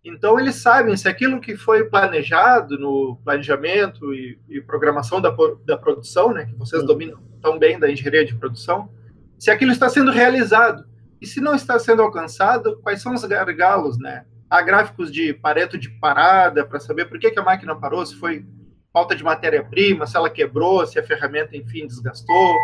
Então, 0.09 0.39
eles 0.39 0.55
sabem 0.55 0.97
se 0.97 1.09
aquilo 1.09 1.41
que 1.41 1.57
foi 1.57 1.85
planejado 1.85 2.79
no 2.79 3.19
planejamento 3.25 4.15
e, 4.15 4.39
e 4.49 4.61
programação 4.61 5.21
da, 5.21 5.35
da 5.65 5.77
produção, 5.77 6.33
né, 6.33 6.47
que 6.47 6.55
vocês 6.55 6.85
dominam 6.85 7.19
tão 7.43 7.59
bem 7.59 7.77
da 7.77 7.91
engenharia 7.91 8.25
de 8.25 8.37
produção, 8.37 8.89
se 9.37 9.51
aquilo 9.51 9.73
está 9.73 9.89
sendo 9.89 10.13
realizado. 10.13 10.87
E 11.21 11.27
se 11.27 11.41
não 11.41 11.57
está 11.57 11.77
sendo 11.79 12.03
alcançado, 12.03 12.79
quais 12.83 13.03
são 13.03 13.15
os 13.15 13.25
gargalos, 13.25 13.99
né? 13.99 14.27
Há 14.49 14.63
gráficos 14.63 15.11
de 15.11 15.35
pareto 15.35 15.77
de 15.77 15.89
parada 15.89 16.65
para 16.65 16.79
saber 16.79 17.07
por 17.07 17.19
que, 17.19 17.31
que 17.31 17.41
a 17.41 17.43
máquina 17.43 17.75
parou, 17.75 18.05
se 18.05 18.15
foi 18.17 18.47
falta 18.93 19.17
de 19.17 19.25
matéria-prima, 19.25 20.07
se 20.07 20.17
ela 20.17 20.31
quebrou, 20.31 20.87
se 20.87 20.99
a 20.99 21.03
ferramenta, 21.03 21.57
enfim, 21.57 21.87
desgastou. 21.87 22.55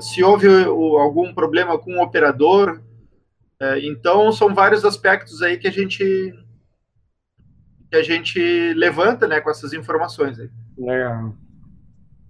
Se 0.00 0.22
houve 0.22 0.48
algum 0.64 1.34
problema 1.34 1.78
com 1.78 1.96
o 1.96 2.02
operador. 2.02 2.80
Uh, 3.60 3.78
então, 3.82 4.32
são 4.32 4.54
vários 4.54 4.84
aspectos 4.84 5.42
aí 5.42 5.58
que 5.58 5.66
a 5.66 5.72
gente 5.72 6.32
que 7.90 7.96
a 7.96 8.02
gente 8.02 8.72
levanta 8.74 9.26
né, 9.26 9.40
com 9.40 9.50
essas 9.50 9.72
informações 9.72 10.38
aí. 10.38 10.50
Legal. 10.78 11.34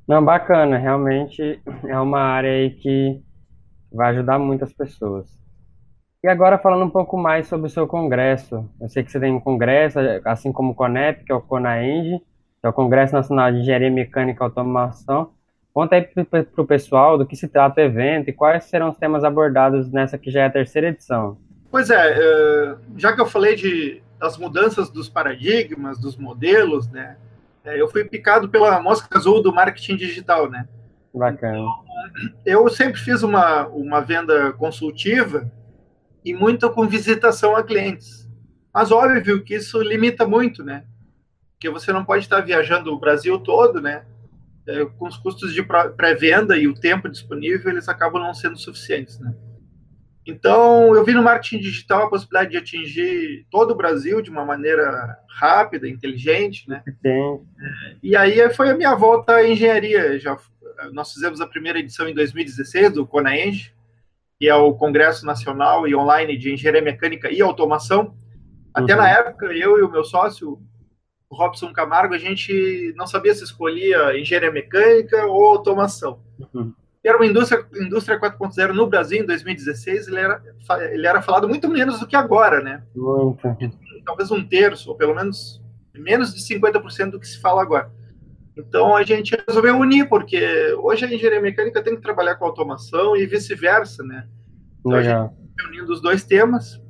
Não, 0.07 0.25
bacana, 0.25 0.79
realmente 0.79 1.61
é 1.85 1.99
uma 1.99 2.21
área 2.21 2.51
aí 2.51 2.71
que 2.71 3.21
vai 3.93 4.11
ajudar 4.11 4.39
muitas 4.39 4.73
pessoas. 4.73 5.29
E 6.23 6.29
agora 6.29 6.59
falando 6.59 6.85
um 6.85 6.91
pouco 6.91 7.17
mais 7.17 7.47
sobre 7.47 7.67
o 7.67 7.71
seu 7.71 7.87
congresso. 7.87 8.69
Eu 8.81 8.89
sei 8.89 9.03
que 9.03 9.11
você 9.11 9.21
tem 9.21 9.33
um 9.33 9.41
congresso, 9.41 9.99
assim 10.25 10.53
como 10.53 10.73
o 10.73 10.75
CONEP, 10.75 11.25
que 11.25 11.33
é 11.33 11.35
o 11.35 11.41
CONAENG, 11.41 12.19
que 12.19 12.67
é 12.67 12.69
o 12.69 12.73
Congresso 12.73 13.15
Nacional 13.15 13.53
de 13.53 13.59
Engenharia 13.59 13.91
Mecânica 13.91 14.43
e 14.43 14.45
Automação. 14.45 15.31
Conta 15.73 15.97
aí 15.97 16.03
para 16.03 16.45
o 16.57 16.67
pessoal 16.67 17.19
do 17.19 17.27
que 17.27 17.37
se 17.37 17.47
trata 17.49 17.81
o 17.81 17.85
evento 17.85 18.29
e 18.29 18.33
quais 18.33 18.65
serão 18.65 18.91
os 18.91 18.97
temas 18.97 19.25
abordados 19.25 19.93
nessa 19.93 20.17
que 20.17 20.31
já 20.31 20.43
é 20.43 20.47
a 20.47 20.51
terceira 20.51 20.89
edição. 20.89 21.37
Pois 21.71 21.91
é, 21.91 22.15
é 22.19 22.77
já 22.97 23.13
que 23.13 23.21
eu 23.21 23.27
falei 23.27 23.55
de, 23.55 24.03
das 24.19 24.37
mudanças 24.39 24.91
dos 24.91 25.09
paradigmas, 25.09 25.99
dos 25.99 26.17
modelos, 26.17 26.89
né? 26.89 27.17
É, 27.65 27.81
eu 27.81 27.89
fui 27.89 28.05
picado 28.05 28.49
pela 28.49 28.81
mosca 28.81 29.19
azul 29.19 29.43
do 29.43 29.53
marketing 29.53 29.97
digital, 29.97 30.49
né? 30.49 30.69
Bacana. 31.13 31.65
Eu 32.45 32.69
sempre 32.69 33.01
fiz 33.01 33.23
uma, 33.23 33.67
uma 33.69 34.01
venda 34.01 34.53
consultiva 34.53 35.51
e 36.25 36.35
muito 36.35 36.71
com 36.71 36.87
visitação 36.87 37.57
a 37.57 37.63
clientes. 37.63 38.29
Mas 38.73 38.93
óbvio 38.93 39.43
que 39.43 39.55
isso 39.55 39.81
limita 39.81 40.27
muito, 40.27 40.63
né? 40.63 40.85
Porque 41.55 41.71
você 41.71 41.93
não 41.93 42.05
pode 42.05 42.25
estar 42.25 42.41
viajando 42.41 42.93
o 42.93 42.99
Brasil 42.99 43.39
todo, 43.39 43.81
né? 43.81 44.05
É, 44.69 44.85
com 44.85 45.09
os 45.09 45.17
custos 45.17 45.55
de 45.55 45.63
pré-venda 45.97 46.57
e 46.57 46.69
o 46.69 46.75
tempo 46.75 47.09
disponível, 47.09 47.71
eles 47.71 47.89
acabam 47.89 48.23
não 48.23 48.35
sendo 48.35 48.59
suficientes, 48.59 49.19
né? 49.19 49.35
Então, 50.27 50.93
eu 50.95 51.05
vi 51.05 51.15
no 51.15 51.23
marketing 51.23 51.59
digital 51.59 52.03
a 52.03 52.11
possibilidade 52.11 52.51
de 52.51 52.57
atingir 52.57 53.47
todo 53.49 53.71
o 53.71 53.77
Brasil 53.77 54.21
de 54.21 54.29
uma 54.29 54.45
maneira 54.45 55.17
rápida, 55.29 55.89
inteligente, 55.89 56.69
né? 56.69 56.83
Sim. 57.01 57.47
E 58.03 58.17
aí 58.17 58.51
foi 58.51 58.71
a 58.71 58.75
minha 58.75 58.95
volta 58.97 59.37
à 59.37 59.49
engenharia. 59.49 60.19
Já, 60.19 60.37
nós 60.93 61.13
fizemos 61.13 61.41
a 61.41 61.47
primeira 61.47 61.79
edição 61.79 62.09
em 62.09 62.15
2016 62.15 62.95
do 62.95 63.07
CONAENG, 63.07 63.71
que 64.39 64.49
é 64.49 64.55
o 64.55 64.75
Congresso 64.75 65.25
Nacional 65.25 65.87
e 65.87 65.95
Online 65.95 66.37
de 66.37 66.53
Engenharia 66.53 66.83
Mecânica 66.83 67.31
e 67.31 67.41
Automação. 67.41 68.15
Até 68.75 68.95
uhum. 68.95 69.01
na 69.01 69.09
época, 69.09 69.47
eu 69.47 69.79
e 69.79 69.83
o 69.83 69.91
meu 69.91 70.05
sócio, 70.05 70.61
o 71.31 71.37
Robson 71.37 71.73
Camargo, 71.73 72.15
a 72.15 72.19
gente 72.19 72.93
não 72.97 73.07
sabia 73.07 73.33
se 73.33 73.45
escolhia 73.45 74.19
engenharia 74.19 74.51
mecânica 74.51 75.25
ou 75.27 75.47
automação. 75.47 76.21
Uhum. 76.53 76.75
Era 77.07 77.17
uma 77.17 77.27
indústria, 77.27 77.65
indústria 77.81 78.21
4.0 78.21 78.73
no 78.73 78.87
Brasil 78.87 79.23
em 79.23 79.27
2016, 79.27 80.09
ele 80.09 80.19
era, 80.19 80.43
ele 80.91 81.07
era 81.07 81.23
falado 81.23 81.49
muito 81.49 81.69
menos 81.69 82.01
do 82.01 82.07
que 82.07 82.17
agora, 82.17 82.61
né? 82.61 82.83
Muito. 82.95 83.79
Talvez 84.05 84.31
um 84.31 84.45
terço, 84.45 84.91
ou 84.91 84.97
pelo 84.97 85.15
menos 85.15 85.63
menos 85.95 86.35
de 86.35 86.41
50% 86.41 87.11
do 87.11 87.21
que 87.21 87.29
se 87.29 87.39
fala 87.39 87.63
agora. 87.63 87.91
Então 88.57 88.97
a 88.97 89.03
gente 89.03 89.37
resolveu 89.47 89.77
unir, 89.77 90.09
porque 90.09 90.75
hoje 90.79 91.05
a 91.05 91.13
engenharia 91.13 91.41
mecânica 91.41 91.83
tem 91.83 91.95
que 91.95 92.03
trabalhar 92.03 92.37
com 92.37 92.45
automação 92.45 93.17
e 93.17 93.27
vice-versa, 93.27 94.03
né? 94.03 94.27
Então 94.81 94.93
Legal. 94.93 95.25
a 95.25 95.63
gente 95.63 95.69
unindo 95.69 95.93
os 95.93 96.01
dois 96.01 96.25
temas 96.25 96.81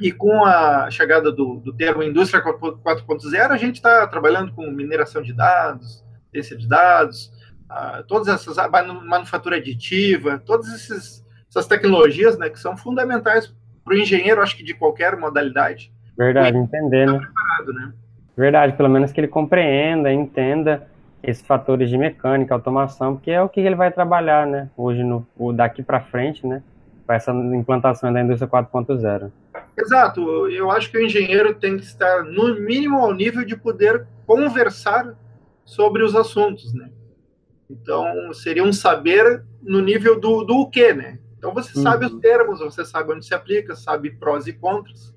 e 0.00 0.12
com 0.12 0.44
a 0.44 0.90
chegada 0.90 1.32
do, 1.32 1.60
do 1.60 1.72
termo 1.72 2.02
indústria 2.02 2.42
4.0, 2.42 3.50
a 3.50 3.56
gente 3.56 3.76
está 3.76 4.06
trabalhando 4.06 4.52
com 4.52 4.70
mineração 4.70 5.22
de 5.22 5.32
dados, 5.32 6.04
ciência 6.30 6.56
de 6.56 6.68
dados, 6.68 7.32
uh, 7.70 8.02
todas 8.06 8.28
essas 8.28 8.56
manufatura 9.04 9.56
aditiva, 9.56 10.38
todas 10.44 10.68
esses, 10.68 11.24
essas 11.48 11.66
tecnologias, 11.66 12.38
né, 12.38 12.48
que 12.48 12.58
são 12.58 12.76
fundamentais 12.76 13.54
para 13.84 13.94
o 13.94 13.98
engenheiro, 13.98 14.42
acho 14.42 14.56
que 14.56 14.64
de 14.64 14.74
qualquer 14.74 15.16
modalidade. 15.16 15.92
Verdade, 16.16 16.56
entender, 16.56 17.06
né? 17.06 17.20
né? 17.74 17.92
Verdade, 18.36 18.76
pelo 18.76 18.88
menos 18.88 19.12
que 19.12 19.20
ele 19.20 19.28
compreenda, 19.28 20.12
entenda 20.12 20.86
esses 21.22 21.44
fatores 21.46 21.88
de 21.88 21.98
mecânica, 21.98 22.54
automação, 22.54 23.16
porque 23.16 23.30
é 23.30 23.42
o 23.42 23.48
que 23.48 23.60
ele 23.60 23.74
vai 23.74 23.90
trabalhar, 23.90 24.46
né? 24.46 24.68
Hoje, 24.76 25.02
no, 25.02 25.26
daqui 25.54 25.82
para 25.82 26.00
frente, 26.00 26.46
né? 26.46 26.62
Para 27.06 27.16
essa 27.16 27.32
implantação 27.32 28.12
da 28.12 28.20
indústria 28.20 28.48
4.0. 28.48 29.30
Exato. 29.76 30.48
Eu 30.48 30.70
acho 30.70 30.90
que 30.90 30.98
o 30.98 31.04
engenheiro 31.04 31.54
tem 31.54 31.76
que 31.76 31.84
estar, 31.84 32.24
no 32.24 32.54
mínimo, 32.60 32.98
ao 32.98 33.12
nível 33.12 33.44
de 33.44 33.56
poder 33.56 34.06
conversar 34.26 35.14
sobre 35.64 36.02
os 36.02 36.14
assuntos, 36.14 36.72
né? 36.72 36.88
Então, 37.68 38.32
seria 38.32 38.62
um 38.62 38.72
saber 38.72 39.44
no 39.60 39.80
nível 39.80 40.18
do, 40.18 40.44
do 40.44 40.60
o 40.60 40.70
quê, 40.70 40.92
né? 40.92 41.18
Então, 41.36 41.52
você 41.52 41.76
uhum. 41.76 41.82
sabe 41.82 42.06
os 42.06 42.14
termos, 42.20 42.60
você 42.60 42.84
sabe 42.84 43.12
onde 43.12 43.26
se 43.26 43.34
aplica, 43.34 43.74
sabe 43.74 44.10
prós 44.10 44.46
e 44.46 44.52
contras. 44.52 45.14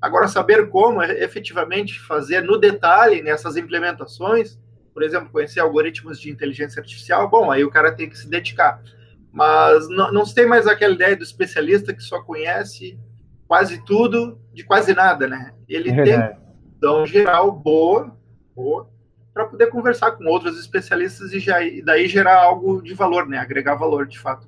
Agora, 0.00 0.26
saber 0.26 0.68
como 0.68 1.02
é 1.02 1.22
efetivamente 1.22 2.00
fazer 2.00 2.42
no 2.42 2.58
detalhe 2.58 3.22
nessas 3.22 3.56
implementações, 3.56 4.58
por 4.92 5.02
exemplo, 5.02 5.30
conhecer 5.30 5.60
algoritmos 5.60 6.20
de 6.20 6.30
inteligência 6.30 6.80
artificial, 6.80 7.28
bom, 7.30 7.50
aí 7.50 7.64
o 7.64 7.70
cara 7.70 7.92
tem 7.92 8.08
que 8.08 8.18
se 8.18 8.28
dedicar. 8.28 8.82
Mas 9.30 9.88
não, 9.88 10.12
não 10.12 10.26
se 10.26 10.34
tem 10.34 10.46
mais 10.46 10.66
aquela 10.66 10.94
ideia 10.94 11.16
do 11.16 11.22
especialista 11.22 11.94
que 11.94 12.02
só 12.02 12.20
conhece 12.22 12.98
quase 13.46 13.82
tudo 13.84 14.40
de 14.52 14.64
quase 14.64 14.92
nada, 14.94 15.28
né? 15.28 15.54
Ele 15.68 15.90
é 15.90 16.02
tem 16.02 16.36
uma 16.82 17.06
geral 17.06 17.52
boa, 17.52 18.16
boa 18.54 18.91
para 19.32 19.46
poder 19.46 19.68
conversar 19.68 20.12
com 20.12 20.24
outros 20.26 20.58
especialistas 20.58 21.32
e, 21.32 21.40
já, 21.40 21.62
e 21.62 21.82
daí 21.82 22.06
gerar 22.06 22.42
algo 22.42 22.82
de 22.82 22.94
valor, 22.94 23.26
né? 23.26 23.38
Agregar 23.38 23.74
valor, 23.74 24.06
de 24.06 24.18
fato. 24.18 24.46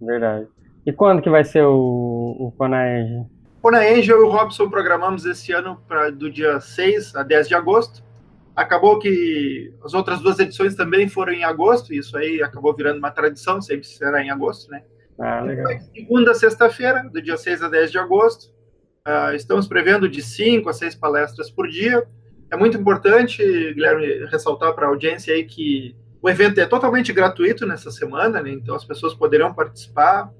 Verdade. 0.00 0.46
E 0.84 0.92
quando 0.92 1.22
que 1.22 1.30
vai 1.30 1.44
ser 1.44 1.64
o, 1.64 2.36
o 2.38 2.52
Conaenge? 2.56 3.26
Conaenge, 3.62 4.10
eu 4.10 4.20
e 4.20 4.24
o 4.24 4.30
Robson 4.30 4.68
programamos 4.68 5.24
esse 5.24 5.52
ano 5.52 5.80
para 5.88 6.10
do 6.10 6.30
dia 6.30 6.60
6 6.60 7.16
a 7.16 7.22
10 7.22 7.48
de 7.48 7.54
agosto. 7.54 8.04
Acabou 8.54 8.98
que 8.98 9.74
as 9.84 9.92
outras 9.92 10.20
duas 10.20 10.38
edições 10.38 10.74
também 10.74 11.08
foram 11.08 11.32
em 11.32 11.44
agosto, 11.44 11.92
e 11.92 11.98
isso 11.98 12.16
aí 12.16 12.42
acabou 12.42 12.74
virando 12.74 12.98
uma 12.98 13.10
tradição, 13.10 13.60
sempre 13.60 13.86
será 13.86 14.22
em 14.22 14.30
agosto, 14.30 14.70
né? 14.70 14.82
Ah, 15.18 15.40
legal. 15.40 15.66
Segunda, 15.94 16.34
sexta-feira, 16.34 17.02
do 17.12 17.20
dia 17.20 17.36
6 17.36 17.62
a 17.62 17.68
10 17.68 17.90
de 17.90 17.98
agosto. 17.98 18.54
Uh, 19.06 19.34
estamos 19.34 19.66
prevendo 19.66 20.08
de 20.08 20.22
5 20.22 20.68
a 20.68 20.72
6 20.72 20.94
palestras 20.94 21.50
por 21.50 21.68
dia. 21.68 22.06
É 22.50 22.56
muito 22.56 22.76
importante, 22.76 23.42
Guilherme, 23.74 24.26
ressaltar 24.26 24.72
para 24.74 24.86
a 24.86 24.90
audiência 24.90 25.34
aí 25.34 25.44
que 25.44 25.96
o 26.22 26.28
evento 26.28 26.60
é 26.60 26.66
totalmente 26.66 27.12
gratuito 27.12 27.66
nessa 27.66 27.90
semana, 27.90 28.42
né? 28.42 28.50
então 28.50 28.74
as 28.74 28.84
pessoas 28.84 29.14
poderão 29.14 29.52
participar 29.52 30.30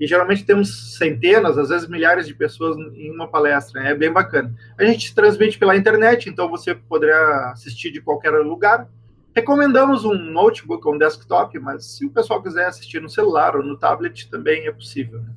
e 0.00 0.06
geralmente 0.06 0.44
temos 0.44 0.96
centenas, 0.96 1.58
às 1.58 1.68
vezes 1.68 1.86
milhares 1.86 2.26
de 2.26 2.34
pessoas 2.34 2.76
em 2.94 3.10
uma 3.10 3.28
palestra, 3.28 3.82
né? 3.82 3.90
é 3.90 3.94
bem 3.94 4.10
bacana. 4.10 4.52
A 4.78 4.84
gente 4.84 5.14
transmite 5.14 5.58
pela 5.58 5.76
internet, 5.76 6.28
então 6.28 6.48
você 6.48 6.74
poderá 6.74 7.50
assistir 7.50 7.90
de 7.90 8.00
qualquer 8.00 8.30
lugar. 8.30 8.88
Recomendamos 9.36 10.04
um 10.04 10.14
notebook 10.14 10.86
ou 10.88 10.94
um 10.94 10.98
desktop, 10.98 11.58
mas 11.58 11.96
se 11.96 12.06
o 12.06 12.10
pessoal 12.10 12.42
quiser 12.42 12.66
assistir 12.66 13.00
no 13.00 13.10
celular 13.10 13.54
ou 13.54 13.62
no 13.62 13.78
tablet, 13.78 14.28
também 14.30 14.66
é 14.66 14.72
possível. 14.72 15.20
Né? 15.20 15.30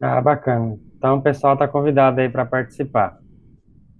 Ah, 0.00 0.20
bacana. 0.20 0.76
Então 0.98 1.18
o 1.18 1.22
pessoal 1.22 1.54
está 1.54 1.68
convidado 1.68 2.20
aí 2.20 2.28
para 2.28 2.44
participar. 2.44 3.18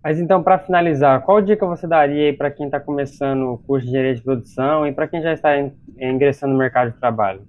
Mas 0.07 0.21
então, 0.21 0.41
para 0.41 0.57
finalizar, 0.61 1.21
qual 1.23 1.43
dica 1.43 1.67
você 1.67 1.85
daria 1.85 2.33
para 2.33 2.49
quem 2.49 2.67
está 2.67 2.79
começando 2.79 3.43
o 3.43 3.59
curso 3.59 3.85
de 3.85 3.91
engenharia 3.91 4.15
de 4.15 4.23
produção 4.23 4.87
e 4.87 4.93
para 4.93 5.09
quem 5.09 5.21
já 5.21 5.33
está 5.33 5.59
ingressando 5.99 6.53
no 6.53 6.59
mercado 6.61 6.93
de 6.93 7.01
trabalho? 7.01 7.45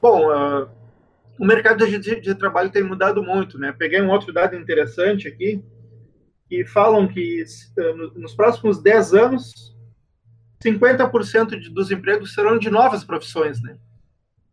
Bom, 0.00 0.30
uh, 0.30 0.68
o 1.36 1.44
mercado 1.44 1.84
de, 1.84 2.20
de, 2.20 2.34
trabalho 2.36 2.70
tem 2.70 2.84
mudado 2.84 3.24
muito, 3.24 3.58
né? 3.58 3.74
Peguei 3.76 4.00
um 4.00 4.10
outro 4.10 4.32
dado 4.32 4.54
interessante 4.54 5.26
aqui, 5.26 5.60
que 6.48 6.64
falam 6.64 7.08
que 7.08 7.42
uh, 7.76 8.20
nos 8.20 8.36
próximos 8.36 8.80
10 8.80 9.12
anos, 9.12 9.74
50% 10.64 11.58
de, 11.58 11.70
dos 11.70 11.90
empregos 11.90 12.34
serão 12.34 12.56
de 12.56 12.70
novas 12.70 13.02
profissões, 13.02 13.60
né? 13.60 13.78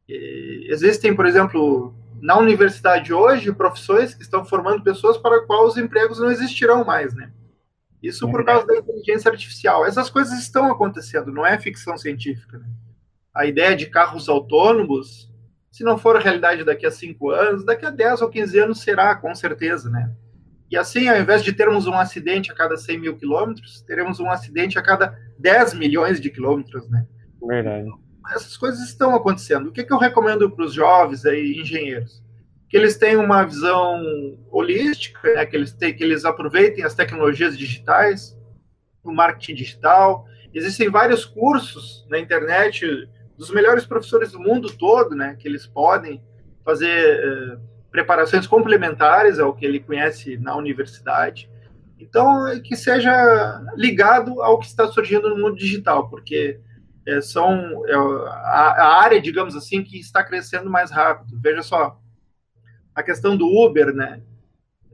E 0.10 0.70
existem, 0.72 1.16
por 1.16 1.28
exemplo, 1.28 1.94
na 2.20 2.36
universidade 2.36 3.14
hoje, 3.14 3.54
profissões 3.54 4.16
que 4.16 4.24
estão 4.24 4.44
formando 4.44 4.82
pessoas 4.82 5.20
para 5.20 5.46
quais 5.46 5.74
os 5.74 5.78
empregos 5.78 6.18
não 6.20 6.32
existirão 6.32 6.84
mais, 6.84 7.14
né? 7.14 7.32
Isso 8.04 8.30
por 8.30 8.44
causa 8.44 8.68
da 8.68 8.78
inteligência 8.78 9.32
artificial. 9.32 9.86
Essas 9.86 10.10
coisas 10.10 10.38
estão 10.38 10.70
acontecendo, 10.70 11.32
não 11.32 11.46
é 11.46 11.58
ficção 11.58 11.98
científica. 11.98 12.60
Né? 12.60 12.68
A 13.34 13.46
ideia 13.46 13.76
de 13.76 13.86
carros 13.88 14.28
autônomos 14.28 15.34
se 15.74 15.84
não 15.84 15.98
for 15.98 16.16
realidade 16.18 16.64
daqui 16.64 16.86
a 16.86 16.92
cinco 16.92 17.32
anos, 17.32 17.66
daqui 17.66 17.84
a 17.84 17.90
10 17.90 18.22
ou 18.22 18.30
15 18.30 18.60
anos 18.60 18.82
será, 18.82 19.16
com 19.16 19.34
certeza, 19.34 19.90
né? 19.90 20.14
E 20.70 20.78
assim, 20.78 21.10
ao 21.10 21.20
invés 21.20 21.44
de 21.44 21.52
termos 21.52 21.88
um 21.88 21.96
acidente 21.96 22.52
a 22.52 22.56
cada 22.56 22.78
100 22.78 23.00
mil 23.00 23.18
quilômetros, 23.18 23.82
teremos 23.82 24.20
um 24.20 24.30
acidente 24.30 24.78
a 24.78 24.84
cada 24.84 25.20
10 25.40 25.74
milhões 25.74 26.22
de 26.22 26.30
quilômetros, 26.30 26.88
né? 26.92 27.08
Verdade. 27.42 27.90
Essas 28.36 28.56
coisas 28.56 28.82
estão 28.82 29.16
acontecendo. 29.16 29.70
O 29.70 29.72
que, 29.72 29.84
que 29.84 29.92
eu 29.92 29.98
recomendo 29.98 30.48
para 30.52 30.64
os 30.64 30.76
jovens 30.76 31.26
aí, 31.26 31.60
engenheiros? 31.60 32.23
Que 32.74 32.78
eles 32.78 32.98
tenham 32.98 33.24
uma 33.24 33.44
visão 33.44 34.02
holística, 34.50 35.32
né? 35.36 35.46
que, 35.46 35.56
eles 35.56 35.72
tenham, 35.74 35.96
que 35.96 36.04
eles 36.04 36.26
aproveitem 36.26 36.84
as 36.84 36.96
tecnologias 36.96 37.56
digitais, 37.56 38.36
o 39.04 39.12
marketing 39.12 39.54
digital. 39.54 40.26
Existem 40.52 40.90
vários 40.90 41.24
cursos 41.24 42.04
na 42.10 42.18
internet 42.18 43.08
dos 43.38 43.52
melhores 43.52 43.86
professores 43.86 44.32
do 44.32 44.40
mundo 44.40 44.76
todo, 44.76 45.16
né, 45.16 45.36
que 45.38 45.48
eles 45.48 45.68
podem 45.68 46.20
fazer 46.66 47.20
uh, 47.24 47.62
preparações 47.92 48.48
complementares 48.48 49.38
ao 49.38 49.54
que 49.54 49.68
ele 49.68 49.80
conhece 49.80 50.36
na 50.38 50.56
universidade. 50.56 51.48
Então, 52.00 52.44
que 52.64 52.76
seja 52.76 53.62
ligado 53.76 54.42
ao 54.42 54.58
que 54.58 54.66
está 54.66 54.88
surgindo 54.88 55.30
no 55.30 55.38
mundo 55.38 55.56
digital, 55.56 56.10
porque 56.10 56.60
é, 57.08 57.22
são 57.22 57.86
é, 57.88 57.94
a, 57.94 58.76
a, 58.78 59.04
área, 59.04 59.22
digamos 59.22 59.56
assim, 59.56 59.84
que 59.84 60.00
está 60.00 60.24
crescendo 60.24 60.72
mais 60.72 60.90
rápido. 60.90 61.40
Veja 61.40 61.62
só, 61.62 62.00
a 62.96 63.04
questão 63.04 63.36
do 63.36 63.48
Uber, 63.48 63.94
né? 63.94 64.22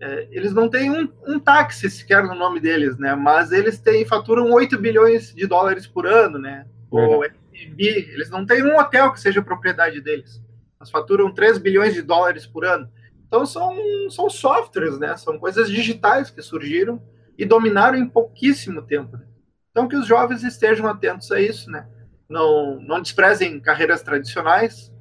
É, 0.02 0.28
eles 0.32 0.54
não 0.54 0.70
têm 0.70 0.90
um, 0.90 1.10
um, 1.28 1.40
táxi 1.40 1.90
sequer 1.90 2.24
no 2.24 2.34
nome 2.34 2.60
deles, 2.60 2.98
né? 2.98 3.16
Mas 3.16 3.52
eles 3.52 3.80
têm, 3.80 4.06
faturam 4.06 4.52
8 4.52 4.78
bilhões 4.78 5.34
de 5.34 5.46
dólares 5.46 5.86
por 5.86 6.08
ano, 6.08 6.40
né? 6.40 6.66
Ou 6.90 7.22
Airbnb, 7.22 7.84
eles 7.84 8.30
não 8.30 8.46
têm 8.46 8.64
um 8.64 8.78
hotel 8.78 9.12
que 9.12 9.20
seja 9.20 9.42
propriedade 9.42 10.00
deles. 10.00 10.42
Eles 10.80 10.90
faturam 10.90 11.34
3 11.34 11.58
bilhões 11.58 11.94
de 11.94 12.02
dólares 12.02 12.46
por 12.46 12.66
ano. 12.66 12.90
Então 13.28 13.46
são, 13.46 13.76
são 14.10 14.30
softwares, 14.30 14.98
né? 14.98 15.18
São 15.18 15.38
coisas 15.38 15.70
digitais 15.70 16.30
que 16.30 16.42
surgiram 16.42 17.02
e 17.38 17.46
dominaram 17.46 17.98
em 17.98 18.08
pouquíssimo 18.08 18.82
tempo. 18.82 19.18
Né? 19.18 19.24
Então 19.72 19.88
que 19.88 19.96
os 19.96 20.08
jovens 20.08 20.44
estejam 20.44 20.88
atentos 20.88 21.32
a 21.32 21.40
isso, 21.42 21.70
né? 21.70 21.88
Não, 22.28 22.80
não 22.82 23.02
desprezem 23.02 23.60
carreiras 23.60 24.02
tradicionais, 24.02 24.92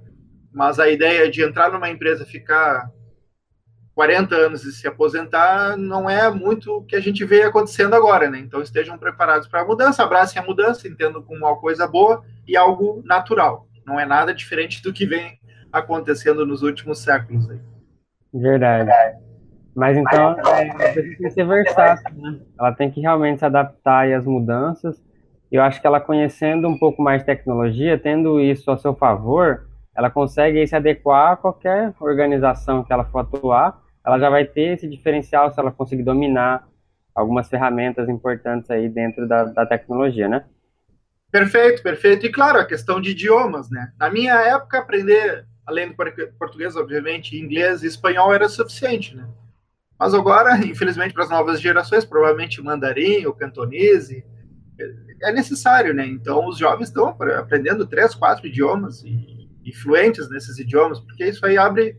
mas 0.59 0.81
a 0.81 0.89
ideia 0.89 1.31
de 1.31 1.41
entrar 1.41 1.71
numa 1.71 1.89
empresa, 1.89 2.27
ficar 2.27 2.91
40 3.95 4.35
anos 4.35 4.65
e 4.65 4.73
se 4.73 4.89
aposentar 4.89 5.77
não 5.77 6.11
é 6.11 6.29
muito 6.29 6.79
o 6.79 6.85
que 6.85 6.97
a 6.97 7.01
gente 7.01 7.25
vê 7.25 7.43
acontecendo 7.43 7.95
agora, 7.95 8.29
né? 8.29 8.41
Então 8.41 8.61
estejam 8.61 8.99
preparados 8.99 9.47
para 9.47 9.61
a 9.61 9.65
mudança, 9.65 10.03
abracem 10.03 10.43
a 10.43 10.45
mudança, 10.45 10.89
entendam 10.89 11.23
como 11.23 11.47
uma 11.47 11.55
coisa 11.55 11.87
boa 11.87 12.25
e 12.45 12.57
algo 12.57 13.01
natural. 13.07 13.69
Não 13.87 14.01
é 14.01 14.05
nada 14.05 14.35
diferente 14.35 14.83
do 14.83 14.93
que 14.93 15.07
vem 15.07 15.39
acontecendo 15.73 16.45
nos 16.45 16.65
últimos 16.65 17.05
séculos 17.05 17.49
aí. 17.49 17.61
Verdade. 18.35 18.91
Mas 19.77 19.97
então, 19.97 20.37
é, 20.41 20.93
tem 20.93 21.15
que 21.15 21.31
ser 21.31 21.47
versátil, 21.47 22.17
né? 22.17 22.41
Ela 22.59 22.73
tem 22.73 22.91
que 22.91 23.01
realmente 23.01 23.39
se 23.39 23.45
adaptar 23.45 24.13
às 24.13 24.27
mudanças. 24.27 25.01
Eu 25.53 25.63
acho 25.63 25.81
que 25.81 25.87
ela 25.87 26.01
conhecendo 26.01 26.67
um 26.67 26.77
pouco 26.77 27.01
mais 27.01 27.23
de 27.23 27.27
tecnologia, 27.27 27.97
tendo 27.97 28.41
isso 28.41 28.73
a 28.73 28.77
seu 28.77 28.93
favor, 28.93 29.68
ela 29.99 30.09
consegue 30.09 30.65
se 30.65 30.77
adequar 30.77 31.33
a 31.33 31.37
qualquer 31.37 31.93
organização 32.01 32.85
que 32.85 32.93
ela 32.93 33.05
for 33.05 33.19
atuar 33.19 33.83
ela 34.09 34.19
já 34.19 34.31
vai 34.31 34.47
ter 34.47 34.75
esse 34.75 34.89
diferencial 34.89 35.53
se 35.53 35.61
ela 35.61 35.71
conseguir 35.71 36.03
dominar 36.03 36.67
algumas 37.15 37.47
ferramentas 37.47 38.09
importantes 38.09 38.71
aí 38.71 38.89
dentro 38.89 39.29
da, 39.29 39.45
da 39.45 39.67
tecnologia, 39.67 40.27
né? 40.27 40.47
Perfeito, 41.31 41.83
perfeito. 41.83 42.25
E 42.25 42.33
claro, 42.33 42.59
a 42.59 42.65
questão 42.65 43.03
de 43.03 43.11
idiomas, 43.11 43.69
né? 43.71 43.93
Na 43.99 44.09
minha 44.09 44.35
época, 44.35 44.79
aprender, 44.79 45.45
além 45.67 45.89
do 45.89 45.95
português, 46.39 46.75
obviamente, 46.75 47.37
inglês 47.37 47.83
e 47.83 47.87
espanhol 47.87 48.33
era 48.33 48.49
suficiente, 48.49 49.15
né? 49.15 49.29
Mas 49.99 50.15
agora, 50.15 50.57
infelizmente, 50.65 51.13
para 51.13 51.25
as 51.25 51.31
novas 51.31 51.61
gerações, 51.61 52.07
provavelmente 52.07 52.63
mandarim 52.63 53.27
ou 53.27 53.35
cantonese 53.35 54.25
é 55.21 55.33
necessário, 55.33 55.93
né? 55.93 56.07
Então, 56.07 56.47
os 56.47 56.57
jovens 56.57 56.89
estão 56.89 57.09
aprendendo 57.09 57.87
três, 57.87 58.15
quatro 58.15 58.47
idiomas 58.47 59.03
e, 59.03 59.38
e 59.69 59.75
fluentes 59.75 60.31
nesses 60.31 60.59
idiomas, 60.59 60.99
porque 61.01 61.27
isso 61.27 61.45
aí 61.45 61.59
abre 61.59 61.97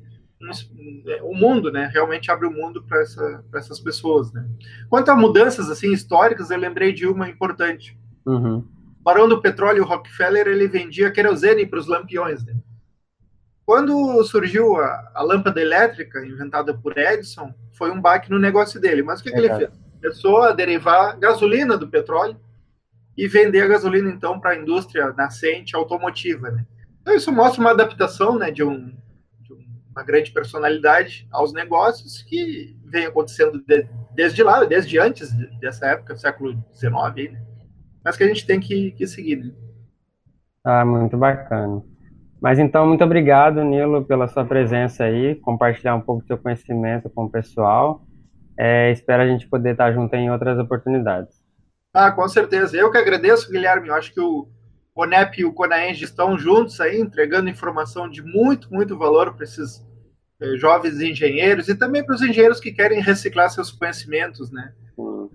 o 1.22 1.36
mundo, 1.36 1.72
né? 1.72 1.90
Realmente 1.94 2.32
abre 2.32 2.48
o 2.48 2.52
mundo 2.52 2.82
para 2.84 3.02
essa, 3.02 3.44
essas 3.54 3.80
pessoas, 3.80 4.32
né? 4.32 4.48
Quanto 4.90 5.10
a 5.10 5.16
mudanças 5.16 5.70
assim 5.70 5.92
históricas, 5.92 6.50
eu 6.50 6.58
lembrei 6.58 6.94
de 6.94 7.06
uma 7.06 7.30
importante. 7.30 7.98
Uhum. 8.26 8.60
O 9.00 9.04
barão 9.04 9.28
do 9.28 9.42
petróleo 9.42 9.84
Rockefeller 9.84 10.48
ele 10.48 10.68
vendia 10.68 11.12
querosene 11.12 11.66
para 11.66 11.80
os 11.80 11.88
lampiões. 11.88 12.46
Né? 12.46 12.56
Quando 13.66 14.24
surgiu 14.24 14.78
a, 14.78 15.12
a, 15.14 15.22
lâmpada 15.22 15.62
elétrica 15.62 16.26
inventada 16.26 16.74
por 16.74 16.98
Edison, 16.98 17.54
foi 17.74 17.92
um 17.92 18.02
baque 18.02 18.30
no 18.32 18.40
negócio 18.40 18.80
dele. 18.80 19.04
Mas 19.04 19.20
o 19.20 19.24
que, 19.24 19.30
é 19.30 19.32
que 19.32 19.38
ele 19.40 19.56
fez? 19.56 19.70
Começou 20.02 20.42
a 20.42 20.54
derivar 20.54 21.18
gasolina 21.18 21.78
do 21.78 21.88
petróleo 21.88 22.40
e 23.18 23.28
vender 23.28 23.62
a 23.62 23.68
gasolina 23.68 24.10
então 24.10 24.40
para 24.40 24.52
a 24.52 24.56
indústria 24.56 25.14
nascente 25.14 25.76
automotiva. 25.76 26.50
Né? 26.50 26.66
Então 27.10 27.18
isso 27.18 27.32
mostra 27.32 27.60
uma 27.60 27.72
adaptação, 27.72 28.38
né, 28.38 28.52
de 28.52 28.64
um 28.64 28.94
uma 29.90 30.04
grande 30.04 30.32
personalidade 30.32 31.28
aos 31.32 31.52
negócios 31.52 32.22
que 32.22 32.78
vem 32.86 33.08
acontecendo 33.08 33.60
de, 33.66 33.88
desde 34.14 34.44
lá, 34.44 34.64
desde 34.64 35.00
antes 35.00 35.34
dessa 35.60 35.88
época, 35.88 36.16
século 36.16 36.54
XIX, 36.72 37.34
né? 37.34 37.42
mas 38.06 38.16
que 38.16 38.24
a 38.24 38.28
gente 38.28 38.46
tem 38.46 38.60
que, 38.60 38.92
que 38.92 39.08
seguir. 39.08 39.38
Né? 39.38 39.52
Ah, 40.64 40.86
muito 40.86 41.18
bacana. 41.18 41.82
Mas 42.40 42.60
então, 42.60 42.86
muito 42.86 43.04
obrigado, 43.04 43.64
Nilo, 43.64 44.06
pela 44.06 44.28
sua 44.28 44.46
presença 44.46 45.06
aí, 45.06 45.34
compartilhar 45.34 45.96
um 45.96 46.02
pouco 46.02 46.22
do 46.22 46.28
seu 46.28 46.38
conhecimento 46.38 47.10
com 47.10 47.24
o 47.24 47.30
pessoal. 47.30 48.06
É, 48.56 48.92
espero 48.92 49.24
a 49.24 49.28
gente 49.28 49.50
poder 49.50 49.72
estar 49.72 49.92
junto 49.92 50.14
em 50.16 50.30
outras 50.30 50.60
oportunidades. 50.60 51.44
Ah, 51.92 52.12
com 52.12 52.28
certeza. 52.30 52.78
Eu 52.78 52.92
que 52.92 52.98
agradeço, 53.00 53.52
Guilherme. 53.52 53.88
Eu 53.88 53.96
acho 53.96 54.14
que 54.14 54.22
o 54.22 54.48
Conep 55.00 55.40
e 55.40 55.46
o 55.46 55.54
Conaeng 55.54 55.94
estão 55.94 56.38
juntos 56.38 56.82
aí, 56.82 57.00
entregando 57.00 57.48
informação 57.48 58.10
de 58.10 58.22
muito, 58.22 58.68
muito 58.70 58.98
valor 58.98 59.34
para 59.34 59.46
esses 59.46 59.82
eh, 60.42 60.58
jovens 60.58 61.00
engenheiros 61.00 61.70
e 61.70 61.76
também 61.76 62.04
para 62.04 62.16
os 62.16 62.22
engenheiros 62.22 62.60
que 62.60 62.74
querem 62.74 63.00
reciclar 63.00 63.50
seus 63.50 63.72
conhecimentos, 63.72 64.52
né? 64.52 64.74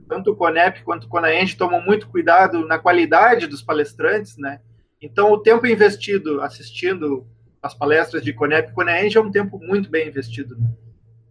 Tanto 0.07 0.33
o 0.33 0.37
Conep 0.37 0.83
quanto 0.83 1.05
o 1.05 1.09
Conaeng 1.09 1.51
tomam 1.57 1.81
muito 1.81 2.11
cuidado 2.11 2.67
na 2.67 2.79
qualidade 2.79 3.47
dos 3.47 3.63
palestrantes, 3.63 4.37
né? 4.37 4.61
Então, 5.01 5.33
o 5.33 5.39
tempo 5.39 5.67
investido 5.67 6.43
assistindo 6.43 7.27
as 7.63 7.73
palestras 7.73 8.23
de 8.23 8.35
Conep 8.35 8.69
e 8.69 8.75
Conaeng 8.75 9.17
é 9.17 9.21
um 9.21 9.31
tempo 9.31 9.59
muito 9.59 9.89
bem 9.89 10.09
investido. 10.09 10.59
Né? 10.59 10.67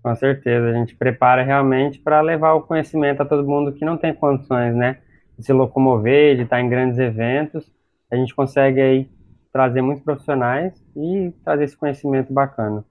Com 0.02 0.16
certeza, 0.16 0.70
a 0.70 0.74
gente 0.74 0.96
prepara 0.96 1.44
realmente 1.44 2.00
para 2.00 2.20
levar 2.22 2.54
o 2.54 2.64
conhecimento 2.64 3.22
a 3.22 3.26
todo 3.26 3.48
mundo 3.48 3.74
que 3.74 3.86
não 3.86 3.96
tem 3.96 4.12
condições, 4.12 4.74
né? 4.74 4.98
De 5.38 5.46
se 5.46 5.54
locomover, 5.54 6.36
de 6.36 6.42
estar 6.42 6.60
em 6.60 6.68
grandes 6.68 6.98
eventos. 6.98 7.72
A 8.14 8.16
gente 8.16 8.36
consegue 8.36 8.80
aí 8.80 9.10
trazer 9.52 9.82
muitos 9.82 10.04
profissionais 10.04 10.72
e 10.96 11.34
trazer 11.44 11.64
esse 11.64 11.76
conhecimento 11.76 12.32
bacana. 12.32 12.86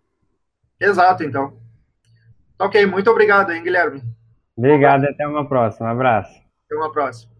Exato, 0.80 1.22
então. 1.22 1.56
Ok, 2.58 2.84
muito 2.86 3.08
obrigado, 3.08 3.52
hein, 3.52 3.62
Guilherme. 3.62 4.02
Obrigado, 4.56 5.04
um 5.04 5.08
até 5.08 5.24
uma 5.24 5.48
próxima. 5.48 5.86
Um 5.86 5.92
abraço. 5.92 6.42
Até 6.66 6.74
uma 6.74 6.90
próxima. 6.90 7.31